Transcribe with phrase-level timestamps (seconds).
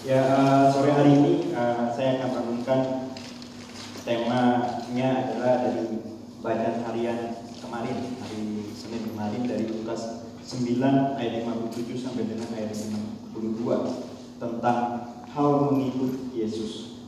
[0.00, 2.80] Ya uh, sore hari ini uh, saya akan renungkan
[4.02, 6.02] temanya adalah dari
[6.42, 10.82] bacaan harian kemarin hari Senin kemarin dari Lukas 9
[11.22, 13.38] ayat 57 sampai dengan ayat 52
[14.42, 14.80] tentang
[15.30, 16.98] hal mengikut Yesus.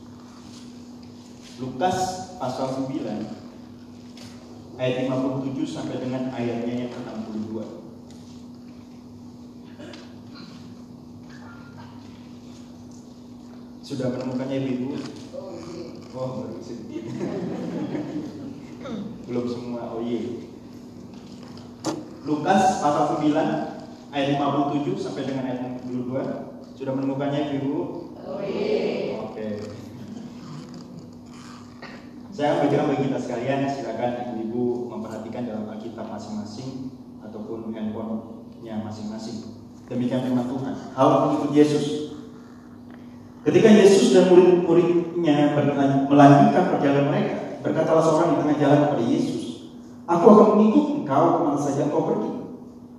[1.58, 1.98] Lukas
[2.38, 3.02] pasal 9
[4.78, 7.81] ayat 57 sampai dengan ayatnya yang ke-62.
[13.92, 14.96] Sudah menemukannya ibu?
[16.16, 17.12] Oh, baru sedikit.
[19.28, 19.92] Belum semua.
[19.92, 20.48] Oh iya.
[22.24, 23.36] Lukas pasal 9
[24.16, 26.72] ayat 57 sampai dengan ayat 62.
[26.72, 28.08] Sudah menemukannya ibu?
[28.16, 29.28] Oh iya.
[29.28, 29.60] Oke.
[32.32, 39.52] Saya bacakan bagi kita sekalian, silakan ibu-ibu memperhatikan dalam Alkitab masing-masing ataupun handphonenya masing-masing.
[39.92, 40.96] Demikian firman Tuhan.
[40.96, 42.02] Hal mengikut Yesus
[43.42, 43.74] Ketika
[44.12, 45.56] dan murid-muridnya
[46.08, 49.42] melanjutkan perjalanan mereka, berkatalah seorang di tengah jalan kepada Yesus,
[50.02, 52.30] Aku akan mengikut engkau ke mana saja engkau pergi.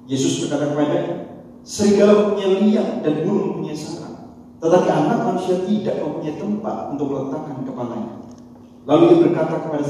[0.09, 1.15] Yesus berkata kepadanya,
[1.63, 7.63] Serigala mempunyai liang dan burung mempunyai sarang, tetapi anak manusia tidak mempunyai tempat untuk meletakkan
[7.63, 8.13] kepalanya.
[8.83, 9.85] Lalu dia berkata kepada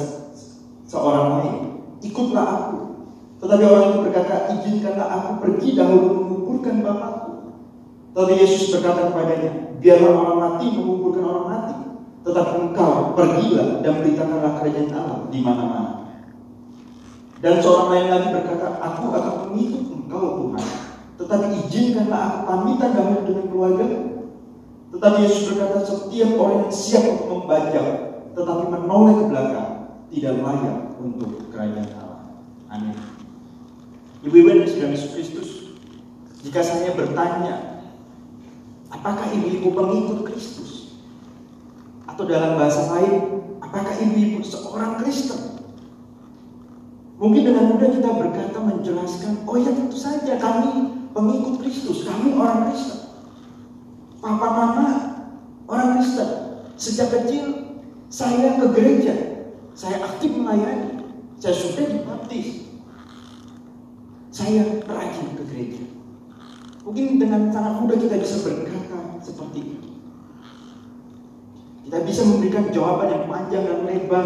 [0.86, 1.56] seorang lain,
[2.04, 2.80] Ikutlah aku.
[3.42, 7.32] Tetapi orang itu berkata, Izinkanlah aku pergi dahulu menguburkan bapakku.
[8.14, 9.52] Tetapi Yesus berkata kepadanya,
[9.82, 11.03] biarlah orang mati mati.
[12.24, 15.92] Tetapi engkau pergilah dan beritakanlah kerajaan Allah di mana-mana.
[17.44, 20.66] Dan seorang lain lagi berkata, aku akan mengikut engkau Tuhan.
[21.20, 23.88] Tetapi izinkanlah aku pamitan dahulu dengan keluarga.
[24.96, 27.88] Tetapi Yesus berkata, setiap orang yang siap untuk membajak,
[28.32, 29.70] tetapi menoleh ke belakang,
[30.16, 32.24] tidak layak untuk kerajaan Allah.
[32.72, 32.96] Amin.
[34.24, 35.50] Ibu-ibu dan saudara Yesus Kristus,
[36.40, 37.74] jika saya bertanya
[38.94, 40.73] Apakah ibu-ibu pengikut Kristus?
[42.14, 45.58] Atau dalam bahasa lain, apakah ibu-ibu seorang Kristen?
[47.18, 52.70] Mungkin dengan mudah kita berkata menjelaskan, oh ya tentu saja kami pengikut Kristus, kami orang
[52.70, 53.18] Kristen.
[54.22, 54.88] Papa mama
[55.66, 56.30] orang Kristen.
[56.78, 57.74] Sejak kecil
[58.14, 59.14] saya ke gereja,
[59.74, 61.10] saya aktif melayani,
[61.42, 62.70] saya sudah dibaptis.
[64.30, 65.84] Saya rajin ke gereja.
[66.86, 69.93] Mungkin dengan sangat mudah kita bisa berkata seperti itu.
[71.94, 74.26] Kita bisa memberikan jawaban yang panjang dan lebar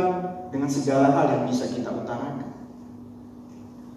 [0.56, 2.48] dengan segala hal yang bisa kita utarakan.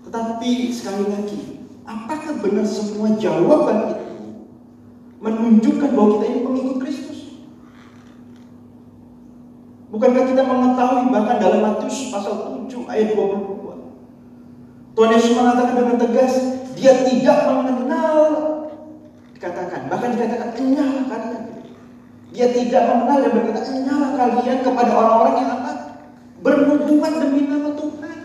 [0.03, 4.07] Tetapi sekali lagi, apakah benar semua jawaban itu
[5.23, 7.19] menunjukkan bahwa kita ini pengikut Kristus?
[9.95, 14.99] Bukankah kita mengetahui bahkan dalam Matius pasal 7 ayat 22.
[14.99, 16.35] Tuhan Yesus mengatakan dengan tegas,
[16.75, 18.19] dia tidak mengenal
[19.31, 21.60] dikatakan, bahkan dikatakan enyala kalian.
[22.31, 25.73] Dia tidak mengenal dan berkata enyala kalian kepada orang-orang yang apa?
[26.41, 28.19] Bernubuat demi nama Tuhan.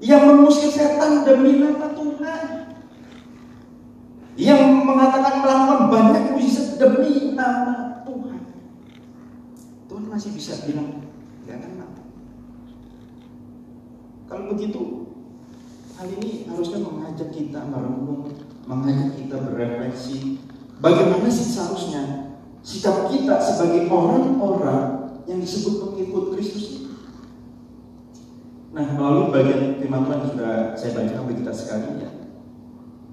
[0.00, 2.44] Yang mengusir setan demi nama Tuhan.
[4.36, 8.40] Yang mengatakan melakukan banyak mujizat demi nama Tuhan.
[9.88, 11.04] Tuhan masih bisa bilang,
[11.48, 11.90] gak kenal.
[14.26, 15.06] Kalau begitu,
[15.96, 18.28] Hal ini harusnya mengajak kita merenung,
[18.68, 20.44] mengajak kita berefleksi.
[20.76, 26.82] Bagaimana sih seharusnya sikap kita sebagai orang-orang yang disebut pengikut Kristus ini?
[28.76, 32.10] Nah, melalui bagian firman Tuhan sudah saya baca bagi kita sekalian, ya,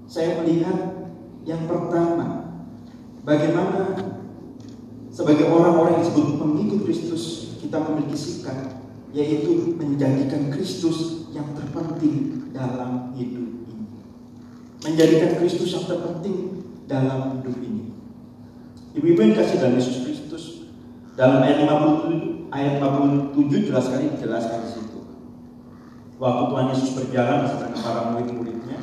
[0.04, 1.08] saya melihat
[1.48, 2.52] yang pertama,
[3.24, 3.96] bagaimana
[5.08, 7.22] sebagai orang-orang yang disebut pengikut Kristus,
[7.64, 13.86] kita memiliki sikap yaitu menjadikan Kristus yang terpenting dalam hidup ini.
[14.82, 17.92] Menjadikan Kristus yang terpenting dalam hidup ini.
[18.94, 20.44] Ibu-ibu yang kasih dalam Yesus Kristus
[21.18, 24.98] dalam ayat 57 ayat 57 jelas sekali dijelaskan di situ.
[26.22, 28.78] Waktu Tuhan Yesus berjalan bersama para murid-muridnya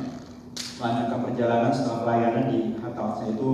[0.76, 3.50] melanjutkan perjalanan setelah pelayanan di Hatalsa itu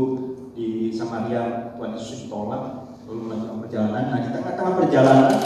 [0.59, 4.03] di Samaria Tuhan Yesus ditolak lalu melanjutkan perjalanan.
[4.11, 5.39] Nah di tengah-tengah perjalanan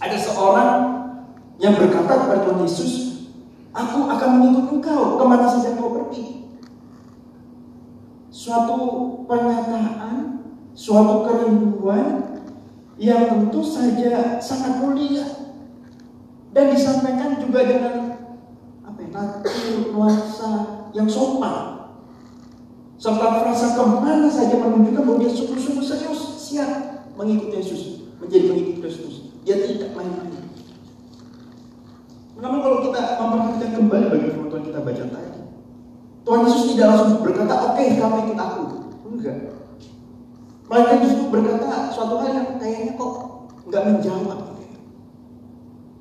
[0.00, 0.70] ada seorang
[1.60, 2.92] yang berkata kepada Tuhan Yesus,
[3.70, 6.49] Aku akan mengikut engkau ke mana saja kau pergi.
[8.40, 8.80] Suatu
[9.28, 10.40] pernyataan,
[10.72, 12.40] suatu kerinduan
[12.96, 15.28] yang tentu saja sangat mulia
[16.56, 18.16] dan disampaikan juga dengan
[18.80, 19.24] apa ya,
[19.92, 20.52] nuansa
[20.96, 21.92] yang sopan.
[22.96, 28.76] Serta frasa ke mana saja menunjukkan bahwa dia sungguh-sungguh serius siap mengikuti Yesus menjadi pengikut
[28.80, 29.36] Kristus.
[29.44, 30.48] Dia tidak main-main.
[32.40, 35.40] Namun kalau kita memperhatikan kembali Tuhan kita baca tadi,
[36.30, 38.62] Tuhan Yesus tidak langsung berkata, oke okay, kamu ikut aku.
[39.02, 39.50] Enggak.
[40.70, 43.14] Mereka justru berkata suatu hal yang kayaknya kok
[43.66, 44.40] nggak menjawab.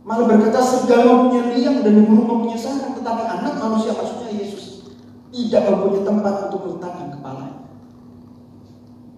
[0.05, 4.93] Malah berkata segala mempunyai liang dan burung mempunyai sarang, tetapi anak manusia maksudnya Yesus
[5.33, 7.45] tidak mempunyai tempat untuk meletakkan kepala.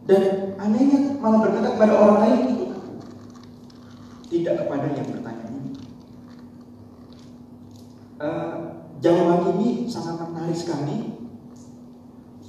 [0.07, 0.23] Dan
[0.63, 2.71] anehnya malah berkata kepada orang lain ikut
[4.31, 5.71] tidak kepada yang bertanya ini.
[8.15, 11.21] Uh, jawaban ini sangat menarik sekali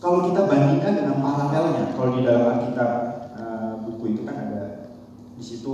[0.03, 2.91] kalau kita bandingkan dengan paralelnya, kalau di dalam Alkitab
[3.39, 4.63] uh, buku itu kan ada
[5.39, 5.73] di situ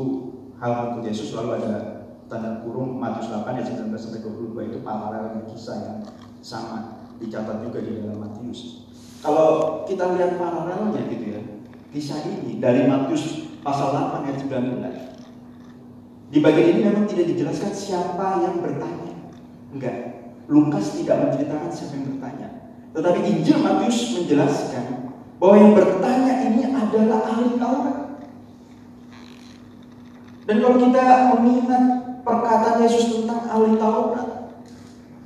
[0.61, 5.33] hal untuk Yesus lalu ada tanda kurung Matius 8 ayat 19 sampai 22 itu paralel
[5.33, 5.99] dengan kisah yang
[6.45, 8.85] sama dicatat juga di dalam Matius.
[9.25, 11.41] Kalau kita lihat paralelnya gitu ya,
[11.89, 16.29] kisah ini dari Matius pasal 8 ayat 19.
[16.29, 19.33] Di bagian ini memang tidak dijelaskan siapa yang bertanya.
[19.73, 20.18] Enggak.
[20.49, 22.49] Lukas tidak menceritakan siapa yang bertanya.
[22.97, 24.85] Tetapi Injil Matius menjelaskan
[25.37, 27.99] bahwa yang bertanya ini adalah ahli Taurat.
[30.49, 31.05] Dan kalau kita
[31.37, 31.85] mengingat
[32.25, 34.29] perkataan Yesus tentang ahli Taurat,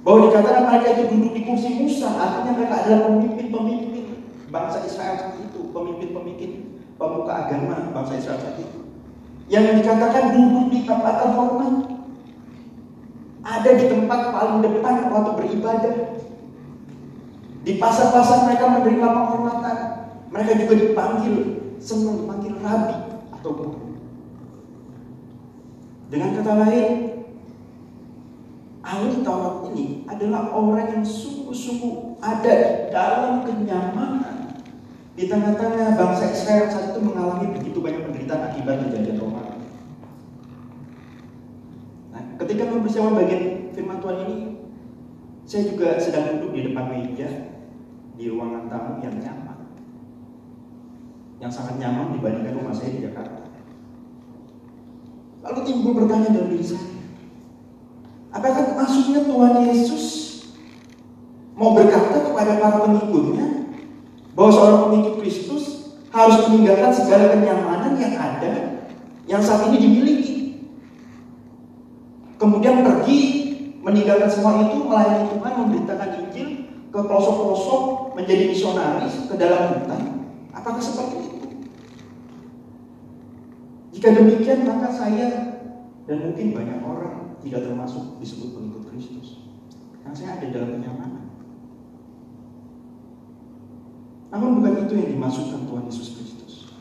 [0.02, 4.04] bahwa dikatakan mereka itu duduk di kursi Musa, artinya mereka adalah pemimpin-pemimpin
[4.50, 6.50] bangsa Israel saat itu, pemimpin-pemimpin
[6.98, 8.78] pemuka agama bangsa Israel saat itu.
[9.46, 11.91] Yang dikatakan duduk di tempat terhormat,
[13.42, 15.96] ada di tempat paling depan waktu beribadah,
[17.62, 19.78] di pasar-pasar mereka menerima penghormatan.
[20.32, 21.36] Mereka juga dipanggil,
[21.76, 22.98] senang dipanggil rabi
[23.36, 23.80] atau guru.
[26.08, 26.90] Dengan kata lain,
[28.80, 34.56] ahli Taurat ini adalah orang yang sungguh-sungguh ada di dalam kenyamanan
[35.12, 39.42] di tengah-tengah bangsa Israel saat itu mengalami begitu banyak penderitaan akibat penjajahan Roma.
[42.12, 42.22] Nah,
[42.92, 44.36] mempersiapkan bagian firman Tuhan ini,
[45.48, 47.28] saya juga sedang duduk di depan meja
[48.20, 49.58] di ruangan tamu yang nyaman.
[51.40, 53.48] Yang sangat nyaman dibandingkan rumah saya di Jakarta.
[55.42, 56.92] Lalu timbul pertanyaan dalam diri saya.
[58.32, 60.04] Apakah maksudnya Tuhan Yesus
[61.56, 63.72] mau berkata kepada para pengikutnya
[64.36, 68.52] bahwa seorang pengikut Kristus harus meninggalkan segala kenyamanan yang ada
[69.24, 70.31] yang saat ini dimiliki.
[72.42, 73.20] Kemudian pergi
[73.86, 76.48] meninggalkan semua itu melayani Tuhan, memberitakan Injil
[76.90, 77.82] ke pelosok-pelosok
[78.18, 80.02] menjadi misionaris ke dalam hutan?
[80.50, 81.38] Apakah seperti itu?
[83.94, 85.28] Jika demikian maka saya
[86.10, 89.46] dan mungkin banyak orang tidak termasuk disebut pengikut Kristus.
[90.02, 91.24] Karena saya ada dalam kenyamanan.
[94.34, 96.74] Namun bukan itu yang dimaksudkan Tuhan Yesus Kristus.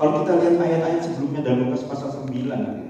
[0.00, 2.81] Kalau kita lihat ayat-ayat sebelumnya dalam Lukas pasal 9,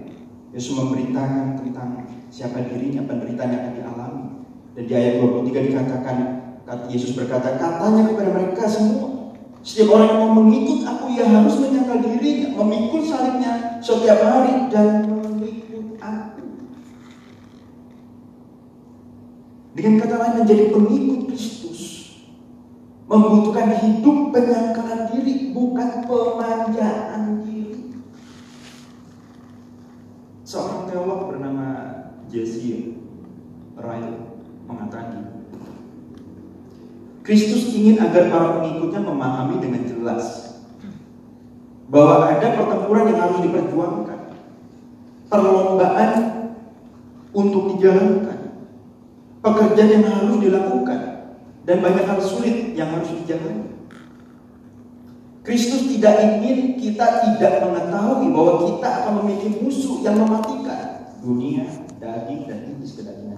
[0.53, 4.25] Yesus memberitakan tentang siapa dirinya, penderitaan yang akan dialami.
[4.73, 6.17] Dan di ayat 23 dikatakan,
[6.89, 12.03] Yesus berkata, katanya kepada mereka semua, setiap orang yang mau mengikut aku, ia harus menyangkal
[12.03, 16.45] dirinya, memikul salibnya setiap hari dan mengikut aku.
[19.73, 21.81] Dengan kata lain menjadi pengikut Kristus
[23.07, 27.93] membutuhkan hidup penyangkalan diri, bukan pemanjaan diri.
[30.43, 31.67] Seorang teolog bernama
[32.33, 32.99] Jesse
[33.79, 34.17] Ryle
[34.65, 35.45] mengatakan
[37.23, 40.59] Kristus ingin agar para pengikutnya memahami dengan jelas
[41.87, 44.21] bahwa ada pertempuran yang harus diperjuangkan,
[45.31, 46.11] perlombaan
[47.31, 48.39] untuk dijalankan,
[49.39, 51.01] pekerjaan yang harus dilakukan,
[51.63, 53.71] dan banyak hal sulit yang harus dijalani.
[55.43, 61.67] Kristus tidak ingin kita tidak mengetahui bahwa kita akan memiliki musuh yang mematikan dunia,
[61.99, 63.32] daging, dan iblis iblis.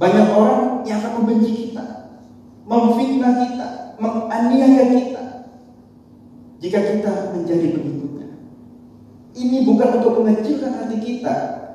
[0.00, 2.16] Banyak orang yang akan membenci kita,
[2.64, 3.68] memfitnah kita,
[4.00, 5.24] menganiaya kita
[6.56, 8.28] jika kita menjadi pengikutnya.
[9.36, 11.34] Ini bukan untuk mengecilkan hati kita,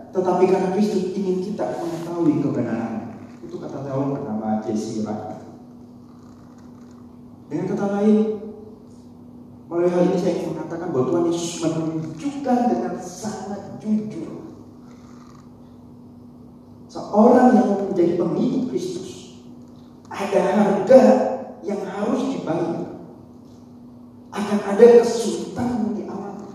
[0.10, 3.14] tetapi karena Kristus ingin kita mengetahui kebenaran.
[3.46, 5.46] Itu kata teolog bernama Jesse Wright.
[7.46, 8.18] Dengan kata lain,
[9.70, 14.34] melalui hal ini saya ingin mengatakan bahwa Tuhan Yesus menunjukkan dengan sangat jujur
[16.90, 19.40] seorang yang menjadi pengikut Kristus.
[20.12, 21.02] Ada harga
[21.64, 22.96] yang harus dibayar
[24.36, 26.52] akan ada kesulitan yang dialami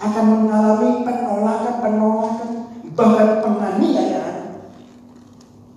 [0.00, 2.50] akan mengalami penolakan penolakan
[2.96, 4.38] bahkan penganiayaan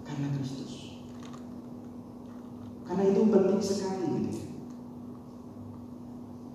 [0.08, 0.98] karena Kristus
[2.88, 4.16] karena itu penting sekali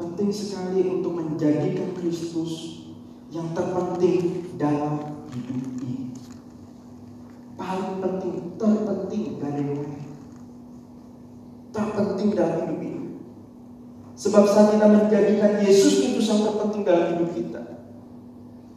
[0.01, 2.83] penting sekali untuk menjadikan Kristus
[3.29, 6.17] yang terpenting dalam hidup ini
[7.61, 10.01] paling penting, terpenting dari lain.
[11.69, 13.05] Terpenting dalam hidup ini.
[14.17, 17.63] Sebab saat kita menjadikan Yesus itu yang terpenting dalam hidup kita,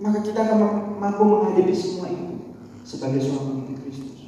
[0.04, 0.58] maka kita akan
[1.00, 4.20] mampu menghadapi semua itu sebagai seorang pengikut Kristus.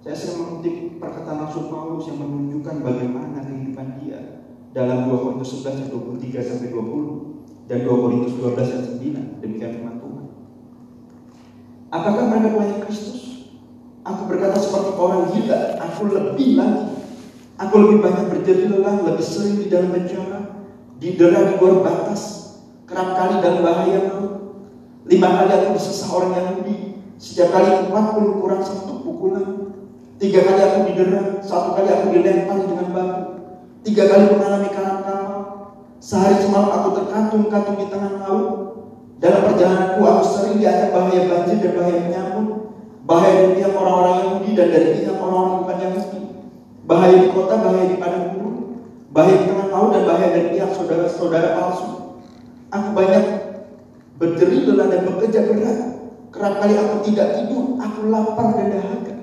[0.00, 5.84] Saya sering mengutip perkataan Rasul Paulus yang menunjukkan bagaimana kehidupan dia dalam 2 Korintus 11
[5.84, 10.24] ayat 23 sampai 20 dan 2 Korintus 12 ayat 9 demikian firman Tuhan.
[11.92, 13.31] Apakah mereka pelayan Kristus?
[14.02, 16.84] Aku berkata seperti orang gila, aku lebih lagi.
[17.54, 20.66] Aku lebih banyak berjadi lelah, lebih sering di dalam bencana,
[20.98, 22.22] didera di luar batas,
[22.90, 24.02] kerap kali dalam bahaya.
[25.06, 29.78] Lima kali aku disesah orang Yahudi, setiap kali empat puluh kurang satu pukulan.
[30.18, 33.22] Tiga kali aku didera, satu kali aku dilempar dengan batu.
[33.86, 35.42] Tiga kali mengalami karam kapal.
[36.02, 38.50] Sehari semalam aku terkantung-kantung di tengah laut.
[39.22, 42.61] Dalam perjalananku aku sering diajak bahaya banjir dan bahaya nyamuk.
[43.02, 46.20] Bahaya dari pihak orang-orang Yahudi dan dari pihak orang-orang bukan Yahudi.
[46.86, 48.56] Bahaya di kota, bahaya di padang gurun.
[49.10, 52.22] Bahaya di tengah laut dan bahaya dari pihak saudara-saudara palsu.
[52.70, 53.24] Aku banyak
[54.22, 55.78] berjerit lelah dan bekerja berat.
[56.32, 59.14] Kerap kali aku tidak tidur, aku lapar dan dahaga.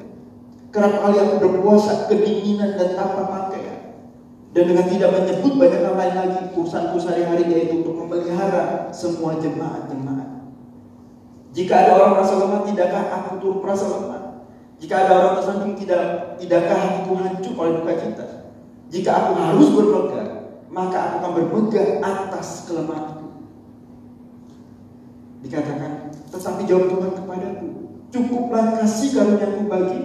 [0.70, 3.98] Kerap kali aku berpuasa kedinginan dan tanpa pakaian.
[4.54, 10.29] Dan dengan tidak menyebut banyak hal lain lagi, urusanku sehari-hari yaitu untuk memelihara semua jemaat-jemaat.
[11.60, 14.48] Jika ada orang merasa lemah, tidakkah aku turut merasa lemah?
[14.80, 16.04] Jika ada orang tersandung, tidak,
[16.40, 18.28] tidakkah hatiku hancur oleh duka cita?
[18.88, 20.28] Jika aku harus bermegah,
[20.72, 23.44] maka aku akan bermegah atas kelemahanku.
[25.44, 27.68] Dikatakan, tetapi jawab Tuhan kepadaku,
[28.08, 30.02] cukuplah kasih karuniaku bagi,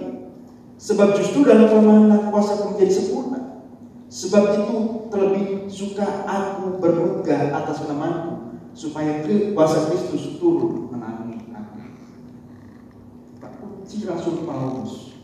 [0.75, 3.63] sebab justru dalam kelemahan kuasa menjadi sempurna.
[4.11, 4.75] Sebab itu
[5.07, 9.23] terlebih suka aku bermegah atas kelemahanku, supaya
[9.55, 10.84] kuasa Kristus turun
[14.05, 15.17] Rasul Paulus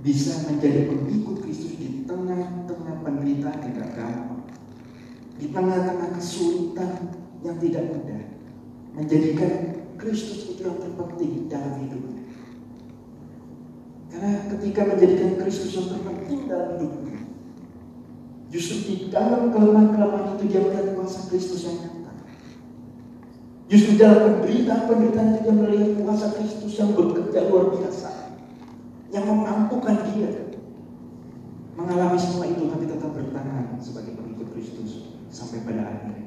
[0.00, 4.42] bisa menjadi pengikut Kristus di tengah-tengah penderitaan tidak gampang,
[5.36, 7.10] di tengah-tengah kesulitan
[7.42, 8.22] yang tidak mudah,
[8.94, 9.52] menjadikan
[9.96, 12.22] Kristus itu yang terpenting dalam hidupnya.
[14.12, 17.20] Karena ketika menjadikan Kristus yang terpenting dalam hidupnya,
[18.52, 21.95] justru di dalam kelemahan-kelemahan itu dia melihat kuasa Kristus yang.
[23.66, 28.38] Justru dalam penderitaan-penderitaan itu dia melihat kuasa Kristus yang bekerja luar biasa,
[29.10, 30.46] yang memampukan dia
[31.76, 36.24] mengalami semua itu tapi tetap bertahan sebagai pengikut Kristus sampai pada akhirnya.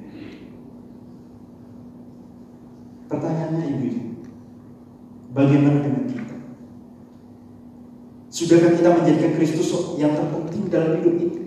[3.10, 3.88] Pertanyaannya ibu,
[5.34, 6.36] bagaimana dengan kita?
[8.30, 11.42] Sudahkah kita menjadikan Kristus yang terpenting dalam hidup itu?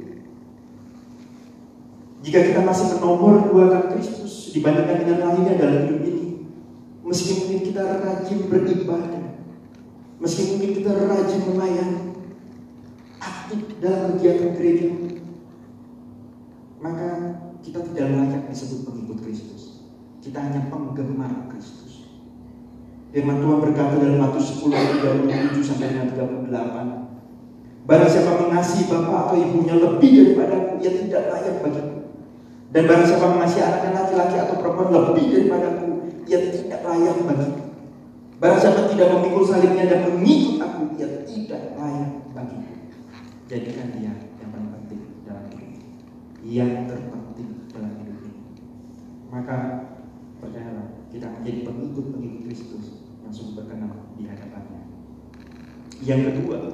[2.22, 4.21] Jika kita masih menomor duakan Kristus
[4.52, 6.26] dibandingkan dengan lainnya dalam hidup ini,
[7.00, 9.24] meski mungkin kita rajin beribadah,
[10.20, 12.00] meski mungkin kita rajin melayani,
[13.16, 14.88] aktif dalam kegiatan gereja,
[16.84, 17.08] maka
[17.64, 19.80] kita tidak layak disebut pengikut Kristus.
[20.20, 22.06] Kita hanya penggemar Kristus.
[23.12, 25.04] Firman Tuhan berkata dalam Matius 10 ayat
[25.56, 27.02] 37 sampai dengan 38.
[27.82, 32.01] Barang siapa mengasihi bapak atau ibunya lebih daripada aku, ia tidak layak bagiku.
[32.72, 37.64] Dan barang siapa mengasihi anaknya laki-laki atau perempuan lebih daripada aku, ia tidak layak bagiku.
[38.40, 42.72] Barang siapa tidak memikul salibnya dan mengikut aku, ia tidak layak bagiku.
[43.44, 45.80] Jadikan dia yang paling penting dalam hidup ini.
[46.40, 48.40] Yang terpenting dalam hidup ini.
[49.28, 49.56] Maka
[50.40, 54.80] percayalah kita menjadi pengikut-pengikut Kristus yang sungguh berkenan di hadapannya.
[56.00, 56.72] Yang kedua,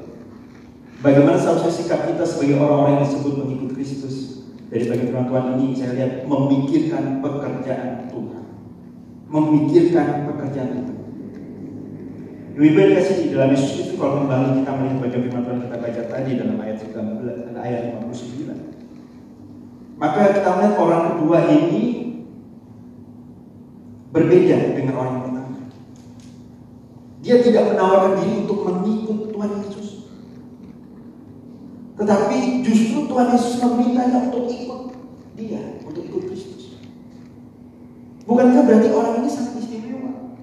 [1.03, 4.38] bagaimana seharusnya sikap kita sebagai orang-orang yang disebut pengikut Kristus
[4.69, 8.45] dari bagi Tuhan ini saya lihat memikirkan pekerjaan Tuhan,
[9.33, 10.95] memikirkan pekerjaan itu.
[12.59, 16.03] Ibu kasih di dalam Yesus itu kalau kembali kita melihat bagian firman Tuhan kita baca
[16.11, 19.99] tadi dalam ayat 19 ayat 59.
[19.99, 21.85] Maka kita melihat orang kedua ini
[24.11, 25.59] berbeda dengan orang pertama.
[27.23, 29.98] Dia tidak menawarkan diri untuk mengikut Tuhan Yesus.
[31.99, 34.95] Tetapi justru Tuhan Yesus memintanya untuk ikut
[35.35, 36.79] dia, untuk ikut Kristus.
[38.23, 40.39] Bukankah berarti orang ini sangat istimewa?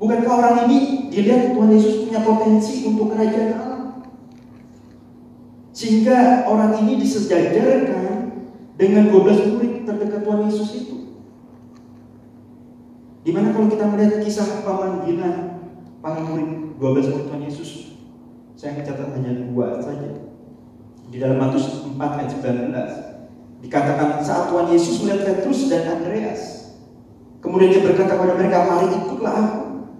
[0.00, 0.78] Bukankah orang ini
[1.12, 3.84] dilihat Tuhan Yesus punya potensi untuk kerajaan Allah?
[5.76, 8.32] Sehingga orang ini disejajarkan
[8.80, 10.96] dengan 12 murid terdekat Tuhan Yesus itu.
[13.22, 15.60] Di mana kalau kita melihat kisah pemanggilan
[16.00, 17.70] para murid 12 murid Tuhan Yesus,
[18.62, 20.22] saya mencatat hanya dua saja.
[21.10, 26.70] Di dalam Matius 4 ayat 19 dikatakan saat Tuhan Yesus melihat Petrus dan Andreas,
[27.42, 29.90] kemudian dia berkata kepada mereka, mari ikutlah aku.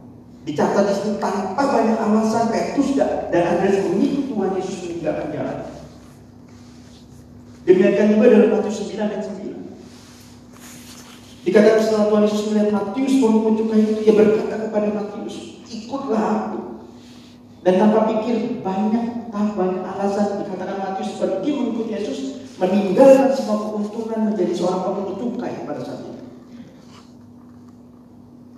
[0.47, 5.59] Dicatat di sini tanpa banyak alasan Petrus dan Andreas mengikuti Tuhan Yesus meninggalkan jalan.
[7.67, 11.51] Demikian juga dalam Matius 9 dan 9.
[11.51, 16.62] Dikatakan setelah Tuhan Yesus melihat Matius menunjukkan itu, ia berkata kepada Matius, ikutlah aku.
[17.63, 22.19] Dan tanpa pikir banyak, tanpa banyak alasan dikatakan Matius pergi mengikuti Yesus,
[22.59, 26.27] meninggalkan semua keuntungan menjadi seorang pemungut cukai pada saat itu.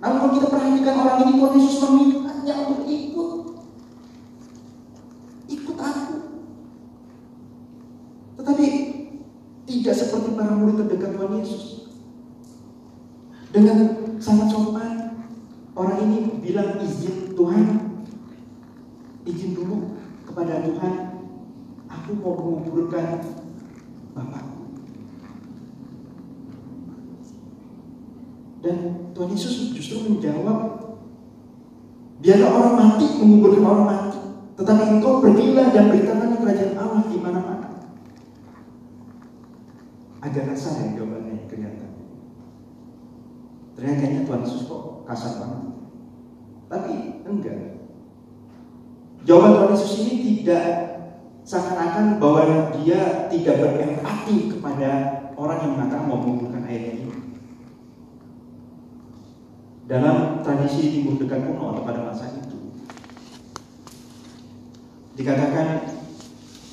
[0.01, 3.33] Namun kita perhatikan orang ini Tuhan Yesus memintanya untuk ikut.
[5.53, 6.17] Ikut aku.
[8.41, 8.65] Tetapi
[9.69, 11.63] tidak seperti para murid terdekat Tuhan Yesus.
[13.53, 13.77] Dengan
[14.17, 15.21] sangat sopan,
[15.77, 17.84] orang ini bilang izin Tuhan,
[19.55, 19.95] dulu
[20.27, 20.93] kepada Tuhan,
[21.87, 23.23] aku mau menguburkan
[24.15, 24.63] Bapakku.
[28.63, 28.77] Dan
[29.11, 30.59] Tuhan Yesus justru menjawab,
[32.19, 34.19] biarlah orang mati menguburkan orang mati,
[34.55, 37.69] tetapi engkau pergilah dan beritakan kerajaan Allah di mana-mana.
[40.23, 41.91] Agak kasar ya jawabannya kelihatan.
[43.75, 45.63] Ternyata Tuhan Yesus kok kasar banget.
[46.65, 46.93] Tapi
[47.27, 47.74] enggak.
[49.25, 50.65] Jawaban Tuhan Yesus ini tidak
[51.45, 54.89] seakan-akan bahwa dia tidak berempati kepada
[55.33, 57.05] orang yang mengatakan mau menguburkan ayat ini
[59.85, 62.73] dalam tradisi timur dekat kuno pada masa itu.
[65.15, 65.95] Dikatakan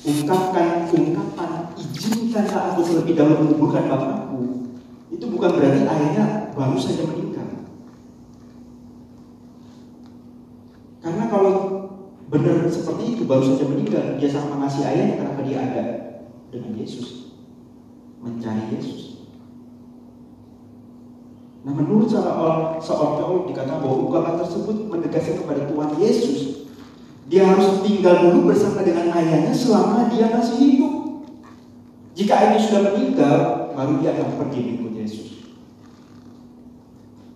[0.03, 4.41] ungkapkan ungkapan izinkanlah aku terlebih dahulu menguburkan bapakku.
[5.13, 6.25] Itu bukan berarti ayahnya
[6.57, 7.69] baru saja meninggal.
[11.05, 11.53] Karena kalau
[12.33, 15.83] benar seperti itu baru saja meninggal, dia sangat mengasihi ayahnya kenapa dia ada
[16.51, 17.31] dengan Yesus,
[18.19, 19.23] mencari Yesus.
[21.63, 26.67] Nah menurut seorang teolog dikatakan bahwa ungkapan tersebut menegaskan kepada Tuhan Yesus
[27.31, 31.23] dia harus tinggal dulu bersama dengan ayahnya selama dia masih hidup.
[32.19, 33.35] Jika ayahnya sudah meninggal,
[33.71, 35.29] baru dia akan pergi mengikut Yesus.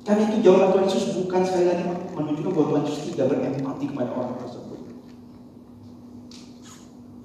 [0.04, 4.12] Karena itu jawaban Tuhan Yesus bukan sekali lagi menunjukkan bahwa Tuhan Yesus tidak berempati kepada
[4.12, 4.67] orang tersebut.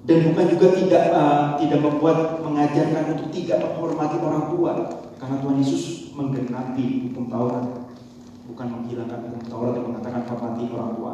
[0.03, 4.71] Dan bukan juga tidak uh, tidak membuat mengajarkan untuk tidak menghormati orang tua,
[5.15, 7.87] karena Tuhan Yesus menggenapi hukum Taurat,
[8.51, 11.13] bukan menghilangkan hukum Taurat yang mengatakan hormati orang tua.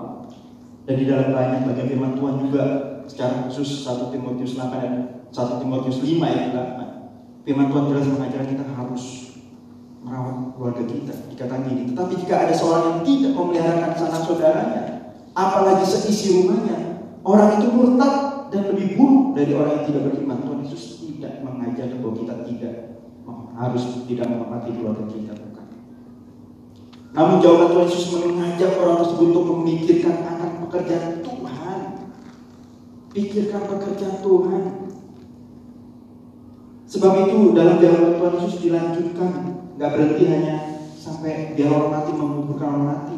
[0.90, 2.64] Dan di dalam banyak bagian firman Tuhan juga
[3.06, 4.94] secara khusus 1 Timotius 8 dan
[5.30, 7.46] 1 Timotius 5 ayat 8.
[7.46, 9.04] Firman Tuhan jelas mengajarkan kita harus
[10.02, 11.14] merawat keluarga kita.
[11.30, 14.82] Dikatakan ini, tetapi jika ada seorang yang tidak memeliharakan sanak saudaranya,
[15.38, 20.38] apalagi seisi rumahnya, orang itu murtad dan lebih buruk dari orang yang tidak beriman.
[20.42, 22.76] Tuhan Yesus tidak mengajar bahwa kita tidak
[23.60, 25.68] harus tidak menghormati keluarga kita bukan.
[27.12, 31.80] Namun jawaban Tuhan Yesus mengajak orang tersebut untuk memikirkan akan pekerjaan Tuhan.
[33.10, 34.64] Pikirkan pekerjaan Tuhan.
[36.90, 39.32] Sebab itu dalam jawaban Tuhan Yesus dilanjutkan,
[39.78, 40.56] nggak berhenti hanya
[40.98, 43.18] sampai biar orang mati menguburkan orang mati.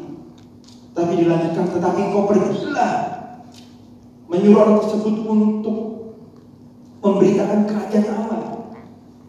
[0.91, 3.20] Tapi dilanjutkan, tetapi kau pergilah
[4.31, 5.77] menyuruh orang tersebut untuk
[7.03, 8.71] memberitakan kerajaan Allah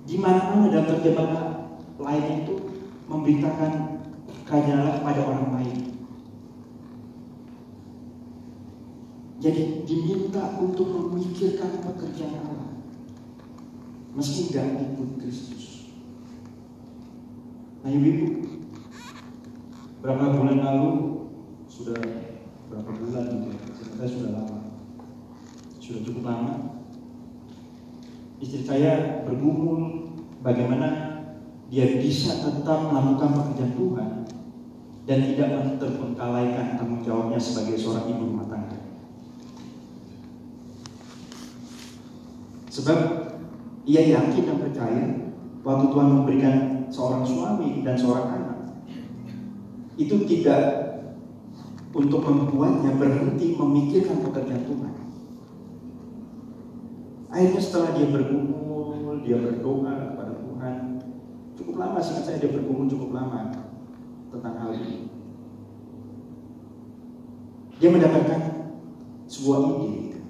[0.06, 2.54] di mana-mana dalam terjemahan lain itu
[3.10, 3.72] memberitakan
[4.46, 5.78] kerajaan kepada orang lain.
[9.42, 12.70] Jadi diminta untuk memikirkan pekerjaan Allah.
[14.14, 15.90] Meski tidak ikut Kristus.
[17.82, 18.46] Nah ibu-ibu,
[19.98, 20.90] berapa bulan lalu
[21.66, 21.98] sudah
[22.70, 23.56] berapa bulan ya,
[23.98, 24.61] saya sudah lama.
[25.82, 26.78] Sudah cukup lama
[28.42, 30.10] istri saya bergumul
[30.42, 30.88] bagaimana
[31.70, 34.10] dia bisa tetap melakukan pekerjaan Tuhan
[35.06, 35.50] dan tidak
[35.82, 38.78] terbengkalaikan tanggung jawabnya sebagai seorang ibu rumah tangga.
[42.70, 42.98] Sebab
[43.86, 45.04] ia yakin dan percaya
[45.66, 46.54] waktu Tuhan memberikan
[46.94, 48.58] seorang suami dan seorang anak
[49.98, 50.62] itu tidak
[51.90, 55.11] untuk membuatnya berhenti memikirkan pekerjaan Tuhan.
[57.32, 60.74] Akhirnya setelah dia bergumul, dia berdoa kepada Tuhan.
[61.56, 63.48] Cukup lama sih saya dia bergumul cukup lama
[64.28, 65.08] tentang hal ini.
[67.80, 68.40] Dia mendapatkan
[69.26, 70.20] sebuah ide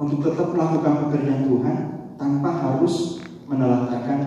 [0.00, 1.76] untuk tetap melakukan pekerjaan Tuhan
[2.16, 4.20] tanpa harus menelantarkan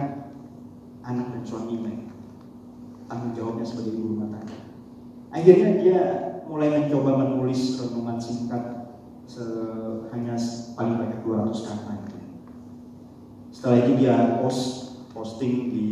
[1.02, 2.14] anak dan suaminya.
[3.10, 4.42] Tanggung jawabnya sebagai ibu rumah.
[5.34, 6.02] Akhirnya dia
[6.46, 8.85] mulai mencoba menulis renungan singkat
[10.14, 10.36] hanya
[10.78, 12.18] paling banyak 200 kata gitu.
[13.50, 14.62] Setelah itu dia post
[15.12, 15.88] posting di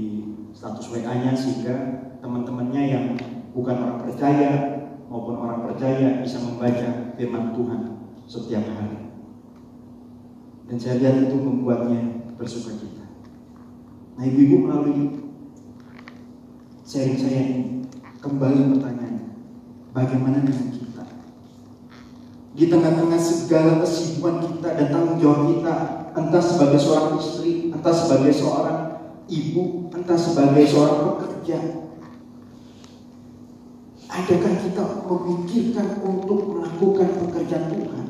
[0.53, 1.75] status WA-nya sehingga
[2.21, 3.05] teman-temannya yang
[3.51, 4.51] bukan orang percaya
[5.09, 7.81] maupun orang percaya bisa membaca firman Tuhan
[8.29, 8.99] setiap hari.
[10.69, 13.05] Dan saya lihat itu membuatnya bersuka cita.
[14.15, 15.01] Nah ibu-ibu melalui
[16.85, 17.61] sharing saya ini
[18.21, 19.35] kembali pertanyaan,
[19.91, 20.72] bagaimana dengan?
[22.53, 25.75] Di tengah-tengah segala kesibukan kita dan tanggung jawab kita,
[26.13, 28.79] entah sebagai seorang istri, entah sebagai seorang
[29.25, 31.57] ibu, entah sebagai seorang pekerja,
[34.05, 38.05] adakah kita memikirkan untuk melakukan pekerjaan Tuhan?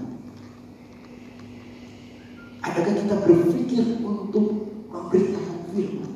[2.63, 4.45] Adakah kita berpikir untuk
[4.91, 6.11] memberitakan firman?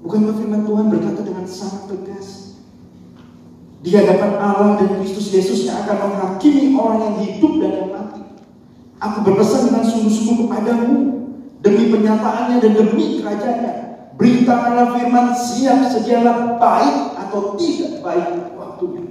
[0.00, 2.47] Bukankah firman Tuhan berkata dengan sangat tegas
[3.88, 8.20] di hadapan Allah dan Kristus Yesus yang akan menghakimi orang yang hidup dan yang mati.
[9.00, 10.96] Aku berpesan dengan sungguh-sungguh kepadamu
[11.64, 13.74] demi penyataannya dan demi kerajaannya.
[14.20, 18.28] Beritakanlah firman siap sedialah baik atau tidak baik
[18.60, 19.08] waktunya.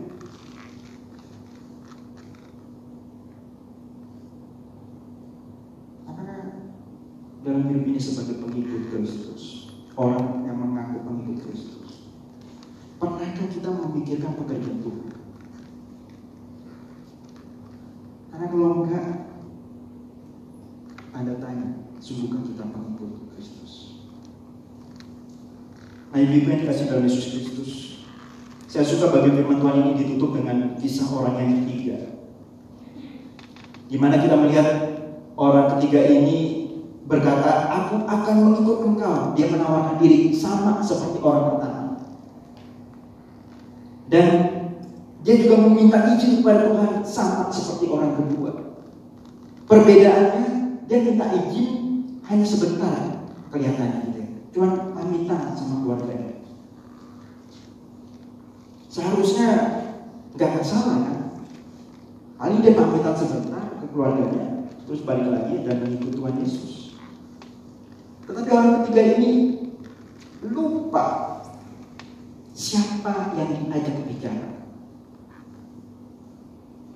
[7.42, 11.77] Dalam hidup ini sebagai pengikut Kristus, orang yang mengaku pengikut Kristus,
[12.98, 15.10] pernahkah kita memikirkan pekerjaan Tuhan?
[18.34, 19.06] Karena kalau enggak,
[21.14, 23.74] Anda tanya, sungguhkah kita pengikut Kristus?
[26.14, 27.72] Nah, ibu yang dikasih dalam Yesus Kristus,
[28.70, 31.98] saya suka bagi firman Tuhan ini ditutup dengan kisah orang yang ketiga.
[33.88, 34.68] Di mana kita melihat
[35.40, 36.38] orang ketiga ini
[37.08, 39.32] berkata, aku akan mengikut engkau.
[39.34, 41.77] Dia menawarkan diri sama seperti orang pertama.
[44.08, 44.28] Dan
[45.28, 48.52] dia juga meminta izin kepada Tuhan sama seperti orang kedua.
[49.68, 50.48] Perbedaannya,
[50.88, 51.70] dia minta izin
[52.24, 54.22] hanya sebentar kelihatannya gitu.
[54.56, 56.40] Cuma pamitan sama keluarganya.
[58.88, 59.50] Seharusnya
[60.34, 61.18] nggak salah kan?
[62.38, 66.96] Paling dia pamitan sebentar ke keluarganya, terus balik lagi dan mengikut Tuhan Yesus.
[68.30, 69.32] Tetapi orang ketiga ini
[70.46, 71.37] lupa
[72.58, 74.66] siapa yang diajak bicara.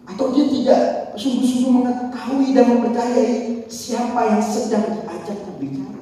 [0.10, 0.82] Atau dia tidak
[1.14, 6.02] sungguh-sungguh mengetahui dan mempercayai siapa yang sedang diajak bicara.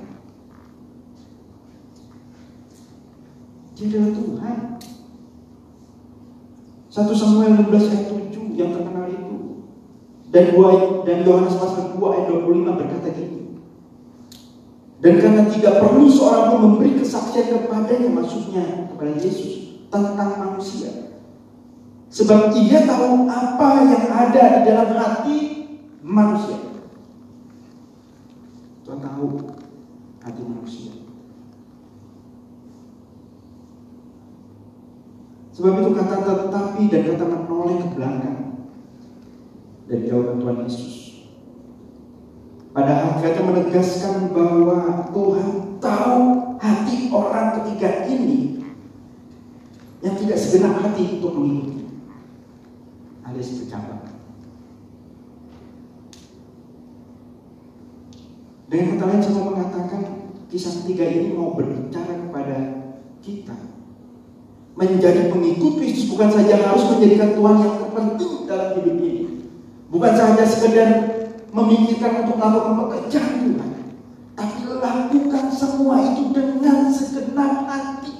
[3.76, 4.58] Dia adalah Tuhan.
[6.90, 9.36] 1 Samuel 16 ayat 7 yang terkenal itu.
[10.30, 13.49] Dan dua dan Yohanes pasal 2 ayat 25 berkata gini.
[15.00, 21.16] Dan karena tidak perlu seorang pun memberi kesaksian kepadanya maksudnya kepada Yesus tentang manusia.
[22.12, 25.38] Sebab ia tahu apa yang ada di dalam hati
[26.04, 26.58] manusia.
[28.84, 29.56] Tuhan tahu
[30.20, 30.92] hati manusia.
[35.56, 38.38] Sebab itu kata tetapi dan kata menoleh ke belakang
[39.88, 40.99] dari jawaban Tuhan Yesus.
[42.70, 46.22] Padahal kata menegaskan bahwa Tuhan tahu
[46.62, 48.62] hati orang ketiga ini
[50.06, 51.90] yang tidak segenap hati untuk mengikuti
[53.26, 54.06] alias bercabang.
[58.70, 60.02] Dengan kata lain saya mengatakan
[60.54, 62.58] kisah ketiga ini mau berbicara kepada
[63.26, 63.58] kita
[64.80, 69.26] menjadi pengikut Kristus bukan saja harus menjadikan Tuhan yang terpenting dalam hidup ini.
[69.90, 71.19] Bukan saja sekedar
[71.50, 73.72] memikirkan untuk melakukan pekerjaan Tuhan.
[74.38, 78.16] Tapi lakukan semua itu dengan segenap hati.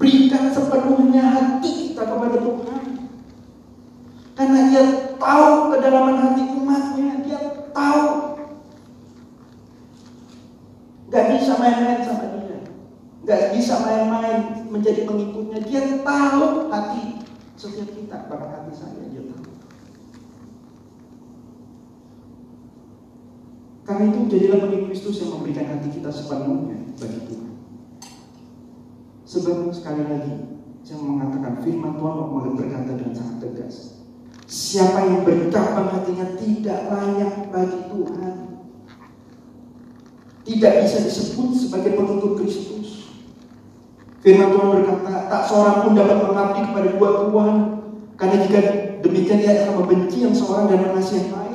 [0.00, 2.84] Berikan sepenuhnya hati kita kepada Tuhan.
[4.34, 4.82] Karena dia
[5.20, 7.20] tahu kedalaman hati umatnya.
[7.28, 7.40] Dia
[7.70, 8.08] tahu.
[11.12, 12.58] Gak bisa main-main sama dia.
[13.28, 15.60] Gak bisa main-main menjadi pengikutnya.
[15.68, 17.20] Dia tahu hati
[17.60, 18.16] setiap kita.
[18.32, 19.49] Bahkan hati saya dia tahu.
[23.90, 27.52] Karena itu jadilah pengikut Kristus yang memberikan hati kita sepenuhnya bagi Tuhan.
[29.26, 34.06] Sebab sekali lagi saya mengatakan firman Tuhan mau berkata dengan sangat tegas.
[34.46, 38.34] Siapa yang bercabang hatinya tidak layak bagi Tuhan.
[40.46, 43.10] Tidak bisa disebut sebagai pengikut Kristus.
[44.22, 47.54] Firman Tuhan berkata, tak seorang pun dapat mengabdi kepada dua Tuhan.
[48.14, 48.58] Karena jika
[49.02, 51.49] demikian dia akan membenci yang seorang dan mengasihi yang lain.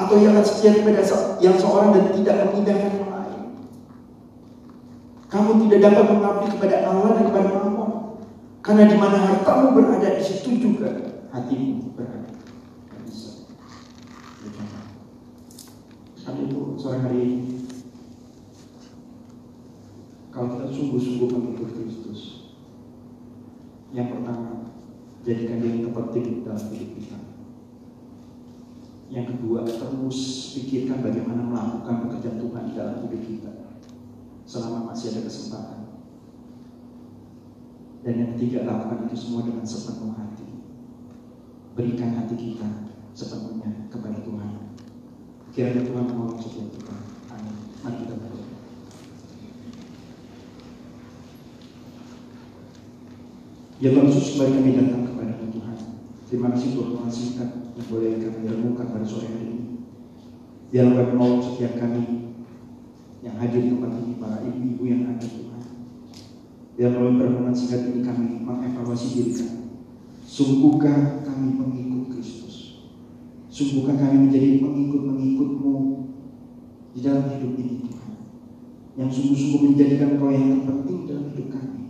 [0.00, 1.04] Atau ia akan setia kepada
[1.44, 3.42] yang seorang dan tidak memindahkan yang lain.
[5.28, 7.92] Kamu tidak dapat mengabdi kepada Allah dan kepada Mammon.
[8.64, 10.88] Karena di mana hartamu berada, di situ juga
[11.36, 12.32] hatimu berada.
[16.30, 17.66] Tidak itu sore hari ini,
[20.30, 22.20] kalau kita sungguh-sungguh mengikut Kristus.
[23.90, 24.70] Yang pertama,
[25.26, 27.18] jadikan dia yang terpenting dalam hidup kita.
[29.10, 30.18] Yang kedua, terus
[30.54, 33.52] pikirkan bagaimana melakukan pekerjaan Tuhan dalam hidup kita
[34.46, 35.80] selama masih ada kesempatan.
[38.06, 40.46] Dan yang ketiga, lakukan itu semua dengan sepenuh hati.
[41.74, 44.78] Berikan hati kita sepenuhnya kepada Tuhan.
[45.50, 46.96] Kiranya Tuhan menolong setiap kita.
[47.34, 47.56] Amin.
[47.82, 48.48] Mari kita berdoa.
[53.80, 55.76] Ya Tuhan Yesus, kami datang kepada Tuhan.
[56.30, 59.66] Terima kasih Tuhan singkat yang boleh kami renungkan pada sore hari ini.
[60.70, 62.32] Biarlah menolong setiap kami
[63.20, 65.62] yang hadir di tempat ini, para ibu-ibu yang ada Tuhan.
[66.78, 69.58] Biar melalui perenungan singkat ini kami mengevaluasi diri kami.
[70.24, 72.86] Sungguhkah kami mengikut Kristus?
[73.50, 75.74] Sungguhkah kami menjadi pengikut-pengikutmu
[76.94, 78.12] di dalam hidup ini Tuhan?
[78.94, 81.80] Yang sungguh-sungguh menjadikan Kau yang terpenting dalam hidup kami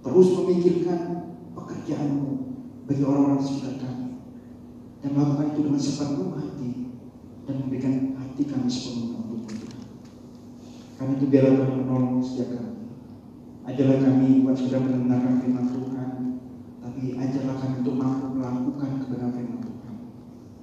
[0.00, 1.00] terus memikirkan
[1.52, 2.30] pekerjaanmu
[2.88, 3.99] bagi orang-orang sekitar kami
[5.00, 6.70] dan melakukan itu dengan sepenuh hati
[7.48, 9.80] dan memberikan hati kami sepenuhnya untuk Tuhan.
[11.00, 12.74] Karena itu biarlah Tuhan menolong setiap kami.
[13.64, 16.10] Ajarlah kami bukan sekedar mendengarkan firman Tuhan,
[16.84, 19.94] tapi ajarlah kami untuk mampu melakukan kebenaran firman Tuhan.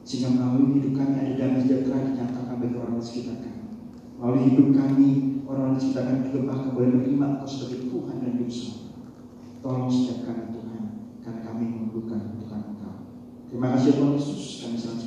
[0.06, 3.62] Sehingga melalui hidup kami ada damai sejahtera dinyatakan bagi orang sekitar kami.
[4.18, 5.10] Melalui hidup kami,
[5.50, 8.70] orang-orang sekitar kami juga bahkan boleh menerima Engkau sebagai Tuhan dan Yesus.
[9.66, 10.57] Tolong setiap kami kami
[13.48, 13.56] memerlukan Tuhan Engkau.
[13.58, 15.00] Terima kasih Tuhan Yesus, kami serang